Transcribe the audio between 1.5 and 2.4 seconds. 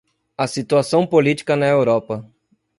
na Europa